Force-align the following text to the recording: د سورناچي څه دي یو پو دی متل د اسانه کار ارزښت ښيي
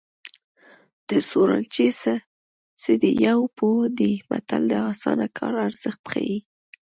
د 1.09 1.11
سورناچي 1.29 1.87
څه 2.81 2.93
دي 3.01 3.11
یو 3.27 3.39
پو 3.57 3.69
دی 3.97 4.13
متل 4.29 4.61
د 4.69 4.73
اسانه 4.91 5.27
کار 5.37 5.53
ارزښت 5.67 6.01
ښيي 6.11 6.37